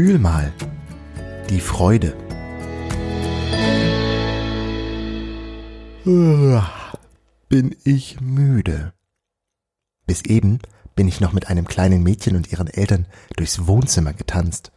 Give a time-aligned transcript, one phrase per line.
[0.00, 0.50] Fühl mal
[1.50, 2.16] die Freude.
[7.50, 8.94] Bin ich müde.
[10.06, 10.60] Bis eben
[10.96, 14.72] bin ich noch mit einem kleinen Mädchen und ihren Eltern durchs Wohnzimmer getanzt.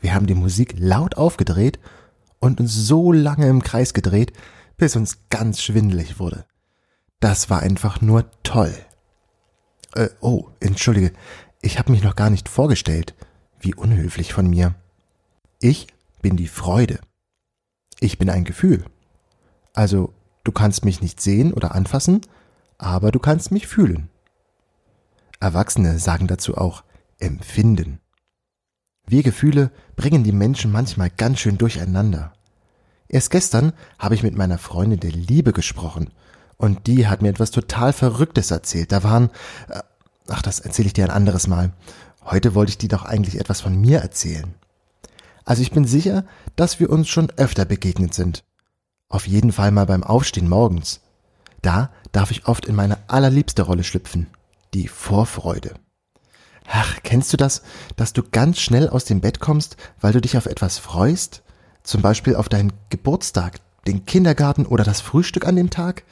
[0.00, 1.78] Wir haben die Musik laut aufgedreht
[2.38, 4.34] und uns so lange im Kreis gedreht,
[4.76, 6.44] bis uns ganz schwindelig wurde.
[7.20, 8.74] Das war einfach nur toll.
[9.94, 11.14] Äh, oh, entschuldige,
[11.62, 13.14] ich habe mich noch gar nicht vorgestellt.
[13.60, 14.74] Wie unhöflich von mir.
[15.60, 15.86] Ich
[16.22, 17.00] bin die Freude.
[18.00, 18.84] Ich bin ein Gefühl.
[19.72, 20.12] Also,
[20.44, 22.20] du kannst mich nicht sehen oder anfassen,
[22.78, 24.08] aber du kannst mich fühlen.
[25.40, 26.82] Erwachsene sagen dazu auch
[27.18, 28.00] empfinden.
[29.06, 32.32] Wir Gefühle bringen die Menschen manchmal ganz schön durcheinander.
[33.08, 36.10] Erst gestern habe ich mit meiner Freundin der Liebe gesprochen
[36.56, 38.90] und die hat mir etwas total Verrücktes erzählt.
[38.90, 39.30] Da waren,
[39.68, 39.80] äh,
[40.28, 41.72] ach, das erzähle ich dir ein anderes Mal.
[42.26, 44.54] Heute wollte ich dir doch eigentlich etwas von mir erzählen.
[45.44, 46.24] Also ich bin sicher,
[46.56, 48.42] dass wir uns schon öfter begegnet sind.
[49.08, 51.00] Auf jeden Fall mal beim Aufstehen morgens.
[51.62, 54.26] Da darf ich oft in meine allerliebste Rolle schlüpfen.
[54.74, 55.74] Die Vorfreude.
[56.68, 57.62] Ach, kennst du das,
[57.94, 61.44] dass du ganz schnell aus dem Bett kommst, weil du dich auf etwas freust?
[61.84, 66.02] Zum Beispiel auf deinen Geburtstag, den Kindergarten oder das Frühstück an dem Tag?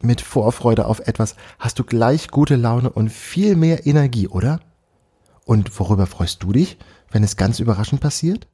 [0.00, 4.60] Mit Vorfreude auf etwas hast du gleich gute Laune und viel mehr Energie, oder?
[5.48, 6.76] Und worüber freust du dich,
[7.10, 8.46] wenn es ganz überraschend passiert?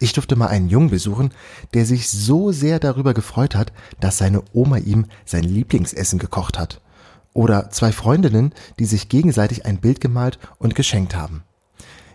[0.00, 1.34] Ich durfte mal einen Jungen besuchen,
[1.74, 6.80] der sich so sehr darüber gefreut hat, dass seine Oma ihm sein Lieblingsessen gekocht hat.
[7.34, 11.42] Oder zwei Freundinnen, die sich gegenseitig ein Bild gemalt und geschenkt haben.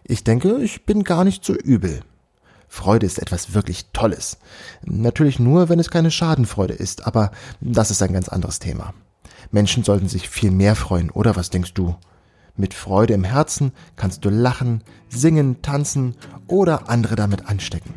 [0.03, 2.01] Ich denke, ich bin gar nicht so übel.
[2.67, 4.39] Freude ist etwas wirklich Tolles.
[4.85, 7.29] Natürlich nur, wenn es keine Schadenfreude ist, aber
[7.61, 8.95] das ist ein ganz anderes Thema.
[9.51, 11.95] Menschen sollten sich viel mehr freuen, oder was denkst du?
[12.59, 16.15] Mit Freude im Herzen kannst du lachen, singen, tanzen
[16.47, 17.93] oder andere damit anstecken.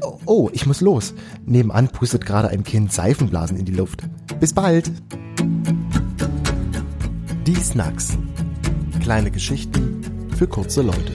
[0.00, 1.12] Oh, oh, ich muss los.
[1.44, 4.02] Nebenan pustet gerade ein Kind Seifenblasen in die Luft.
[4.40, 4.90] Bis bald.
[7.46, 8.16] Die Snacks.
[9.00, 10.00] Kleine Geschichten
[10.36, 11.12] für kurze Leute.